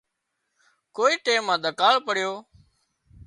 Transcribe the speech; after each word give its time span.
ڪوئي 0.95 1.15
ٽيم 1.25 1.41
مان 1.47 1.59
ۮڪاۯ 1.65 1.95
پڙيو 2.05 2.33